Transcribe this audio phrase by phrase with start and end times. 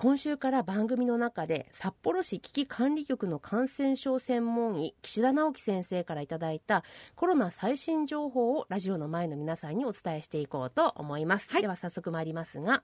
[0.00, 6.84] 今週から番組の中で札幌市危機管理局の感染症専門医岸田直樹先生からいただいた
[7.16, 12.82] コロナ最新情報をラジオの前の皆さんにお伝えしていこうと思います、では早速参りますが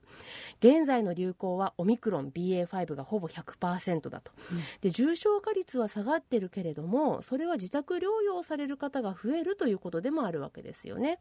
[0.59, 4.31] 現在の流行はオミクロン BA.5 がほぼ100%だと、
[4.81, 11.17] で重症化率は下がってるけれどもそれは自宅療養される方が増えるということでもあるわけですよね。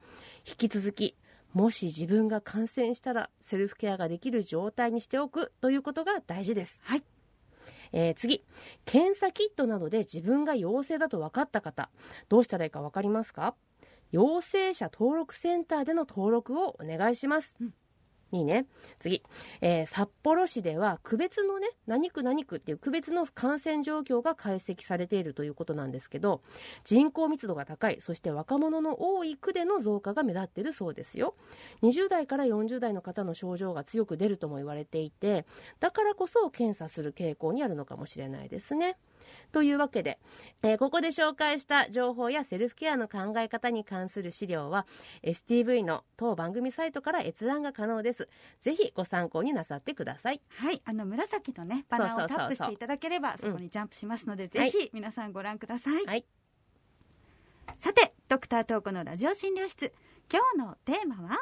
[0.46, 1.16] 引き続き
[1.56, 6.78] もし自分が感染したらセルフケアができる状態にしておくということが大事です。
[6.82, 7.02] はい。
[7.92, 8.44] えー次、
[8.84, 11.88] 検査キットなどで自分が陽性だと分かった方、
[12.28, 13.54] どうしたらいいか分かりますか？
[14.12, 17.56] 陽性者登録センターでの登録をお願いします。
[18.32, 18.66] いいね。
[18.98, 19.22] 次、
[19.60, 26.42] えー札幌市では区別のね、何区何区っていう区別の感染状況が解析されているということなんですけど、
[26.84, 31.34] 人口密度が高い、そして若者の多い区での増加が目立っているそうですよ。
[31.82, 35.46] 20代から40代の方の症状が強く出るとも言われていて、
[35.78, 38.96] だからこそ検査する傾向にあるのかもしれないですね。
[39.52, 40.18] というわけで、
[40.62, 44.86] えーここで紹介した情報やセルフケアの考え方に関する資料は
[45.22, 48.28] STV の当番組サイトから閲覧が可能です。
[48.60, 50.40] ぜひご参考になさってください。
[50.48, 56.24] はい、あの紫のねバナーをタップしていただければそこにジャンプしますので、はいぜひ皆さんご覧ください、はい。
[57.78, 59.92] さてドクタートークのラジオ診療室
[60.32, 61.38] 今日のテーマは？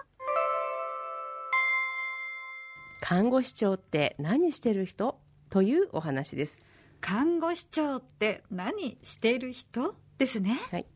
[3.01, 5.19] 看護師長って何してる人？
[5.51, 6.59] というお話です。
[7.05, 9.95] 看護師長って何している人？
[10.17, 10.87] ですねはい。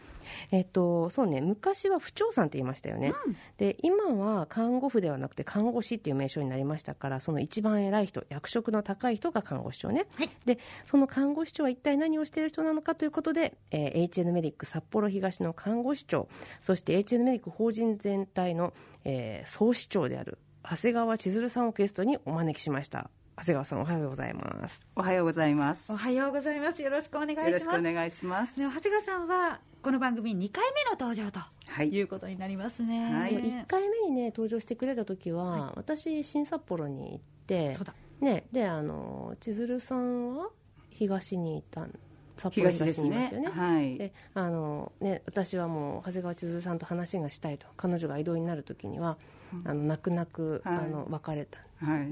[0.50, 3.12] えっと、そうね、昔は不長さんって言いましたよね。
[3.58, 10.06] で、今は看護婦ではなくて看護師っていう名称になりましたから、その一番偉い人、役職の高い人が看護師長ね。
[10.14, 16.28] はいで、その看護師長は一体何をしている人なのかということで、えー HN メディック札幌東の看護師長、
[16.62, 18.72] そして HN メディック法人全体の、
[19.04, 23.10] えー総師長である長谷川千鶴さんをゲストにお招きしました。
[23.38, 24.80] 長谷川さんおはようございます。
[24.96, 25.92] おはようございます。
[25.92, 28.58] おはようございますよろしくお願いしますよろしくお願いします。
[28.58, 40.48] ね長谷川さんはこの番組2回目の登場とはいいうことになりますね、はい1回目にね登場してくれた時は、私新札幌に行ってそうだねであの千鶴さんは
[40.90, 41.96] 東にいたん
[42.36, 43.48] 札幌東ですね東にいますよね。
[43.50, 43.98] はい。
[43.98, 49.16] であのね、私はもう長谷川千鶴さんと話がしたいと彼女が異動になる時には、
[49.64, 51.66] あの泣く泣く、はいあの別れたはい。
[51.66, 51.67] ん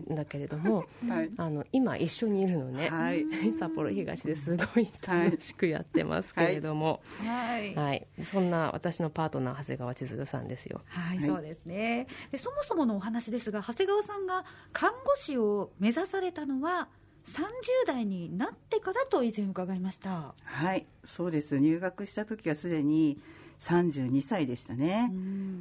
[0.08, 1.30] だけれども はい。
[1.36, 3.26] あの今一緒にいるのね、はい。
[3.58, 10.82] 札幌東ですごい楽しくやってますけれども、はいはいそんな私のパートナー長谷川千鶴さんですよ。
[10.86, 16.88] はい、はいそうですねでそもそものお話ですが長谷川さんが看護師を目指されたのは
[17.26, 17.42] 30
[17.86, 20.86] 代になってからと以前伺いましたはい。
[21.04, 21.58] そうです。
[21.58, 23.20] 入学した時はすでに
[23.60, 25.10] 32歳でしたね。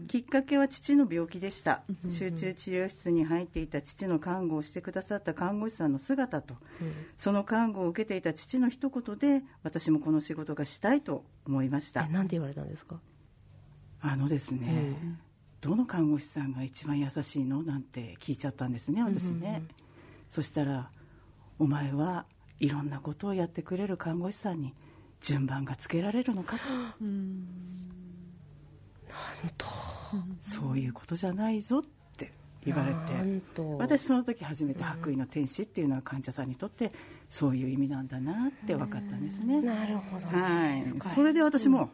[0.08, 1.84] きっかけは父の病気でした。
[2.10, 6.56] 集中治療室に入っていた父の看護をしてくださった看護師さんの姿と、
[7.18, 12.08] その看護を受けていた父の一言で、私もこの仕事がしたいと思いました。
[12.10, 12.14] え。
[12.14, 13.00] なんて言われたんですか？
[14.02, 15.18] あのですね、
[15.62, 17.64] どの看護師さんが一番優しいの？
[17.64, 19.64] なんて聞いちゃったんですね私ね、
[20.30, 20.92] そしたら
[21.58, 22.26] 「お前は
[22.60, 24.74] いろんなことをやってくれる看護師さんに
[25.26, 26.58] 順番がつけられるのか」
[29.58, 29.66] と。
[30.40, 31.82] そういうことじゃないぞっ
[32.16, 32.32] て
[32.64, 33.78] 言われなんてと。
[33.78, 36.92] 私その時初めて白衣の天使っていうのは患者さんにとって
[37.28, 41.90] そういう意味なんだなって分かったんですね、なるほどはい、それで私も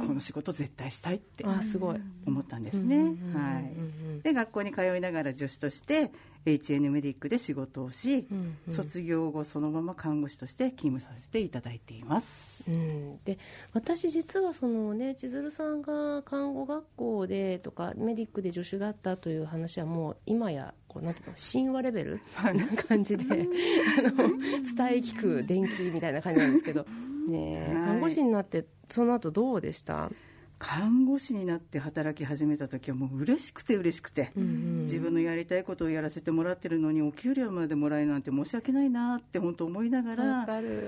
[0.00, 1.96] この仕事絶対したいってあすごい。
[2.26, 2.96] 思ったんですね、
[3.34, 6.10] はい、で学校に通いながら助手として
[6.46, 8.74] HN メディックで仕事をし、うんうん。
[8.74, 12.64] 卒業後そのまま看護師として勤務させていただいています。
[12.68, 13.38] うん、で
[13.72, 22.20] 私実はそのね千鶴さんが看護学校でとかメディックで助手だったという話はもう今やこうなんていうの神話レベル？
[22.42, 26.86] な感じであの 伝え聞く電気みたいな感じなんですけど、
[27.26, 27.84] ねえ、はい。
[27.84, 30.10] 看護師になってその後どうでした、
[30.58, 40.46] 看護師になって働き始めた時はもう嬉しくて嬉しくて、うんうん自分のやりたいことをやらせてもらってるのにお給料までもらえるなんて申し訳ないなって本当思いながわら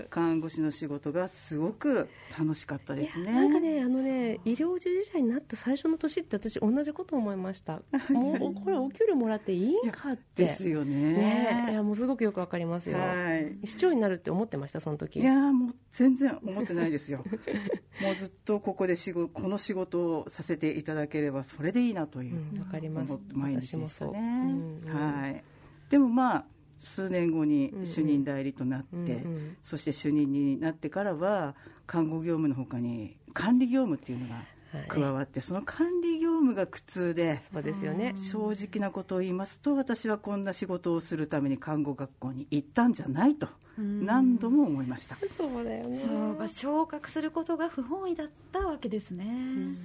[0.08, 2.08] 看護師の仕事がすごく
[2.38, 7.82] 楽しかったですねなんかね、あのね、医療従事者になった最初の年って私同じこと思いました。
[8.10, 10.44] もう、これお給料もらっていいんかって。
[10.44, 12.98] ですよねねえいや、もうすごくよくわかりますよ。
[12.98, 15.20] はい市長になるって思ってました、その時。
[15.20, 17.24] いやーもう全然思ってないですよ
[18.00, 23.18] もうずっとここで仕事この仕事をさせていただければそれでいいなといううん、わかります。
[23.32, 23.76] 毎日。
[23.76, 24.22] でしたね、う。
[24.22, 25.20] んうん。
[25.20, 25.44] はい。
[25.90, 26.44] でもまあ
[26.80, 31.54] 数年後に主任代理となって、うんうんそして主任になってからは
[31.86, 34.42] 看護業務のほかに管理業務っていうのが
[34.88, 38.14] 加わって、その管理業務が苦痛でそうですよね。
[38.16, 45.16] 正直なことを言いますと私はこんな仕事をするために看護学校に行ったんじゃないと何度も思いました。
[45.36, 45.98] そうだよね
[46.48, 49.26] そう昇格することが不本意だったわけですね。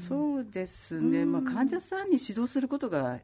[0.07, 3.19] そうですね、まあ、患者さんに指導することが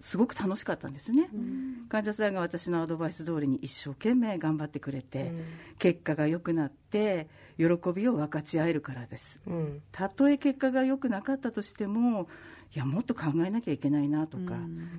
[0.00, 5.44] すごく楽しかったんですね、うん、患者さんが私のアドバイス通りに一生懸命頑張ってくれて、うん、
[5.78, 7.64] 結果が良くなって喜
[7.94, 12.28] びを分かち合えるからです、うん、たとえ結果が良くなかったとしても
[12.74, 14.54] いやもっと考えなきゃいけないなとか、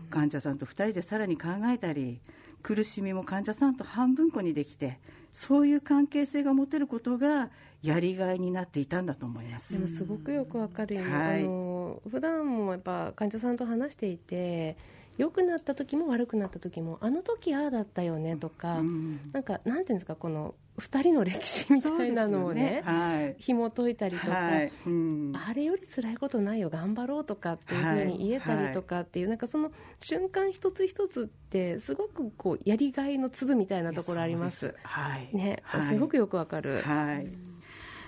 [0.10, 2.22] 患者さんと2人でさらに考えたり
[2.64, 5.00] 苦しみも患者さんと半分こにできて
[5.34, 7.50] そういう関係性が持てることが
[7.86, 9.74] やりがいになっていたんだと思います。
[9.74, 11.04] でもすごくよくわかるよ。
[11.04, 14.78] ね、はい、あの普段もやっぱ患者さんと話していて
[15.18, 22.82] 良くなった時も悪くなった時もあの時ああだったよねとか、うん、なんかなんていうんですかこの2人の歴史みたいなのをね、ね。
[22.84, 24.72] はい、紐解いたりとか、はい。
[24.86, 34.76] うん、あれより辛いことないよ頑張ろうとかっていうふうに言えたりとかっていう、はい、なんかその瞬間一つ一つってすごくこうやりがいの粒みたいなところあります。
[34.84, 35.30] はい。
[35.32, 36.82] ね、すごくよくわかる。
[36.82, 37.55] はい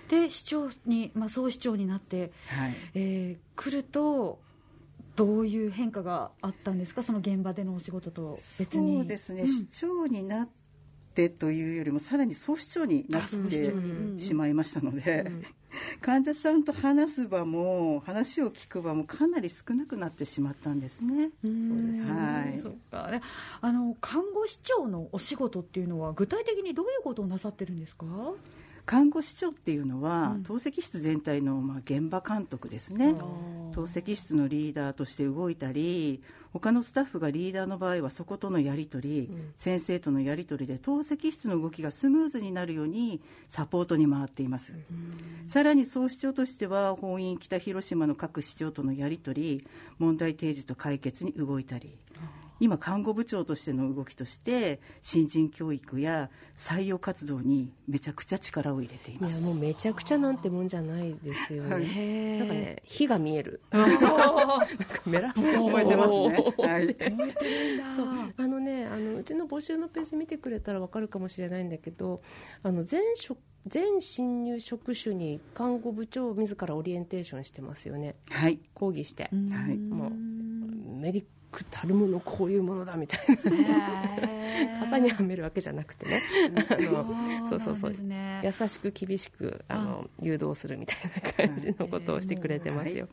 [0.09, 2.73] で市長に、まあ、総市長になって、はい。
[2.95, 4.39] えー、来ると
[5.15, 7.03] どういう変化があったんですか？
[7.03, 8.97] その現場でのお仕事と別に。
[8.97, 10.47] そうですね、うん、市長になっ
[11.15, 13.73] てというよりもさらに総市長になって
[14.19, 15.43] しまいましたので、うん、
[15.99, 21.31] 患者さんと話す場も話を聞く場もかなり少なくなってしまったんですね。
[21.41, 22.05] そうです。
[22.05, 22.11] ね。
[22.91, 23.21] はい。
[23.61, 28.05] あの看護師長のお仕事っていうのは具体的にどういうことをなさってるんですか？
[28.87, 33.15] 看護師長っていうのは、うん、透析室全体のまあ現場監督ですね。
[33.73, 36.21] 透析室のリーダーとして動いたり
[36.53, 49.67] 他のスタッフがリーダーの場合はそことのやり取り、うん、先生とのやり取りで透析室の動きがスムーズになるようにサポートに回っています、うん、さらに総市長としては本院北広島の各市長とのやり取り
[49.99, 51.95] 問題提示と解決に動いたり、
[52.59, 59.39] 今、看護部長としての動きとして新人教育や採用活動にめちゃくちゃ力を入れています。
[59.39, 63.61] いやもうめちゃくちゃなんてもんじゃないですよね、なんかね 火が見える。
[63.71, 66.95] なんかメラ燃えてますね、はい、
[67.95, 68.07] そう。
[68.37, 72.21] あのねあのうちの募集のページ見てくれたら分かるかもしれないんだけど
[72.63, 79.29] あの全職全新入職種に看護部長自らオリエンテーションしてますよね、はい、講義して、は
[79.71, 80.11] い、もう
[80.97, 81.25] メディ
[81.57, 83.35] くたるものこういうものだみたいな。
[84.81, 86.21] 型にはめるわけじゃなくてね。
[87.49, 93.07] そうそうそう、ね、優しく厳しくあの誘導するみたいな感じのことをしてくれてますよ、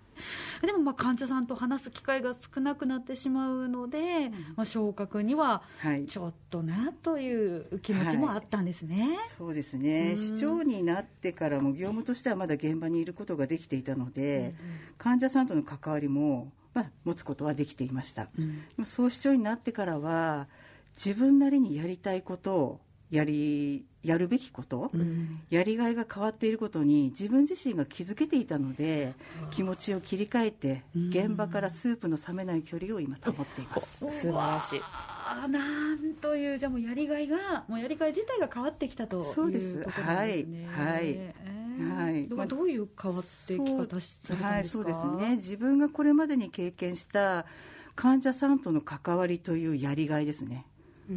[0.63, 5.63] でもまあ患者さんと話す機会が少なくなってしまうので、まあ、昇格には
[6.07, 10.17] ちょっとなという気持ちもあったんですね、はい、そうですね。
[10.17, 14.55] 市長になってからも業務としてはまだ現場にいることができていたので、
[14.99, 18.29] 患者さんとの関わりもまあ、持つことはできていました、
[18.77, 20.49] うん、総市長になってからは
[20.97, 22.81] 自分なりにやりたいことを
[23.11, 29.15] やりやるべきこと、うん、やりがいが変わっていることに自分自身が気づけていたので
[29.51, 34.81] 気持ちを切り替えて現場からスープの冷めない距離を今保っています、素晴らしい。
[34.83, 39.85] あなんというじゃもうやりがいがもうやりがい自体が変わってきたということですね。
[39.87, 40.45] はい、はい。
[40.45, 45.37] えー、はい、まあ、どういう変わってき方されたんですか、はい、そうですね。
[45.37, 47.47] 自分がこれまでに経験した
[47.95, 50.67] 患者さんとの関わりというやりがいですね。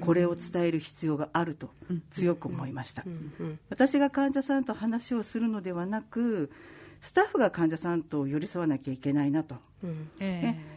[0.01, 1.69] これを伝える必要があると
[2.09, 3.03] 強く思いました。
[3.69, 6.51] 私が患者さんと話をするのではなく
[6.99, 9.55] スタッフが患者さんと寄り添わなきゃいけないなと。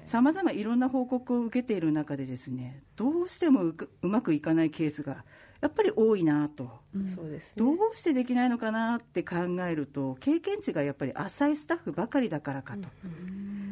[0.07, 5.25] さまざまいろんな報告を受けている中でですねどうしてもうまくいかないケースが
[5.61, 6.71] やっぱり多いなと、
[7.15, 9.37] そうです、ね、どうしてできないのかなって考
[9.69, 12.89] えると経験値がやっぱり浅いスタッフばかりだからかと、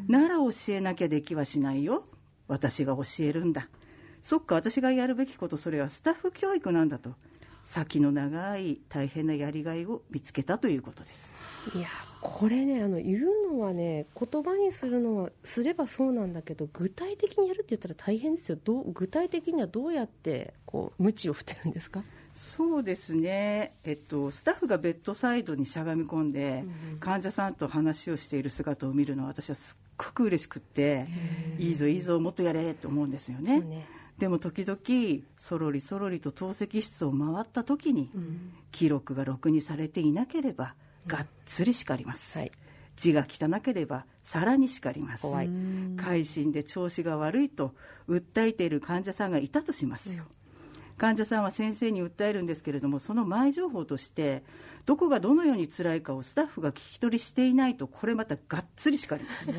[0.07, 2.05] なら教えなきゃできはしないよ。
[2.47, 3.69] 私が教えるんだ。
[4.23, 7.15] そっか私がやるべきことそれはスタッフ教育なんだと
[7.69, 11.31] 先の長い大変なやりがいを見つけたということです。
[11.77, 11.89] いや
[12.23, 18.59] これねあの言うのはね言葉にするのはすればそうなんだけど具体的にやるって言ったら大変ですよ。
[18.65, 22.03] どう具体的にはどうやってこう鞭を振ってるんですか？
[22.35, 31.07] そうですね、えっと、スタッフがベッドサイドにしゃがみ込んで、うん、患者さんと話をしている姿を見るのは私はすっごく嬉しくって
[31.59, 33.85] いいぞいいぞもっとやれと思うんですよね。
[34.19, 40.75] ねでも時々そろりそろりと透析室を回った時に、うん、記録がろくにされていなければ
[41.07, 42.53] がっつり叱ります、はい、
[42.97, 45.27] 字が汚ければさらに叱ります。
[45.97, 47.75] 改心で調子が悪いと
[48.09, 50.25] 訴えている患者さんがいたとしますよ、
[50.99, 54.43] 患者さんは先生に訴えるんですけれどもその前情報として
[54.85, 59.55] どこがどのように辛いかをスタッフが聞き取りしていないとこれまたがっつり叱ります。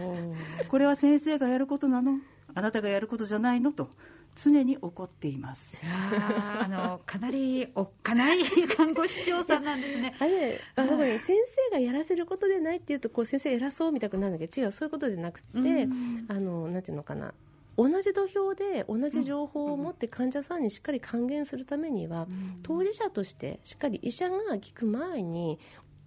[0.67, 2.19] これは先生がやることなの？
[2.53, 3.71] あなたがやることじゃないの？
[3.71, 3.89] と
[4.35, 5.77] 常に怒っています。
[5.85, 8.39] あのかなりおっかない
[8.75, 10.15] 看護師長さんなんですね。
[10.19, 11.37] あれあの、ね、先
[11.71, 15.87] 生がやらせることでないっていうとこう先生偉そうみたくなるんだけど違うそういうことじゃなくて、
[16.27, 17.33] あのなんていうのかな。
[17.77, 22.27] 同じ土俵で同じ情報を持って患者さんにしっかり還元するためには、
[22.61, 25.59] 当事者としてしっかり医者が聞く前に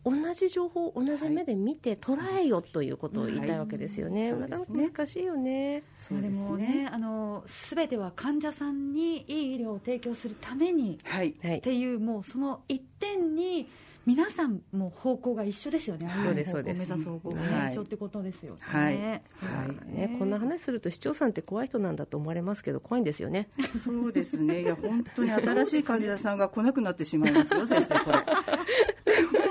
[0.05, 4.33] 同じ情報を同じ目で見て捉えよということを言いたいわけですよね。
[4.33, 5.83] はい、なかなか難しいよね。
[5.97, 13.69] そうでもね、あのすべては患者さんにいい医療を提供するために、はい、っていうもうその一点に。
[14.05, 18.59] 皆さんも方向が一緒ですよね、そうですそうです目指す方向が一緒ってことですよね。
[18.61, 23.49] はい、はい、ねこんな話すると市長さんって怖い人なんだと思われますけど怖いんですよね。
[23.79, 24.63] そうですね。
[24.63, 28.19] いや本当に新しい患者さんが来なくなってしまいますよ先生これ。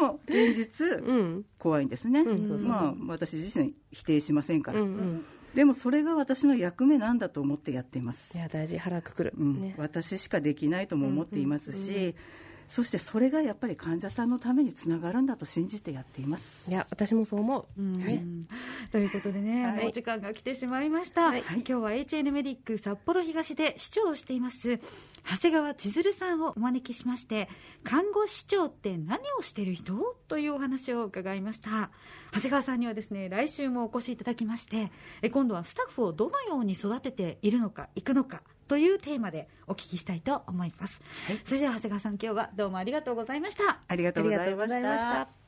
[0.02, 2.24] も 現実、うん、怖いんですね。
[2.24, 4.82] まあ私自身否定しませんから。
[4.82, 5.26] うんうん。
[5.56, 8.36] でもそれが私の役目なんだと思ってやっています。
[8.38, 8.78] いや大事。
[8.78, 12.16] 腹くくる、うん、私しかできないとも思っていますし、うんうんうん
[12.72, 16.72] そしてそれがやっぱり患者さんのためにつながるんだと信じてやっています。
[16.72, 18.24] いや私もそう思う、はい、
[18.94, 24.80] ということでね、はい、お時間が来てしまいました、はい、今日は HN メディック札幌東で市長をしています
[25.30, 27.50] 長谷川千鶴さんをお招きしまして
[27.84, 30.16] 看護師長って何をしてる人？
[30.30, 31.92] というお話を伺いました。
[32.32, 34.94] 長谷川さんにはですね来週もお越しいただきまして
[35.30, 43.80] 今度はスタッフをどのように育てているのかいくのかというテーマでお聞きしたいと思います、はい、それでは長谷川さん今日はどうもありがとうございました。
[43.86, 45.41] ありがとうございました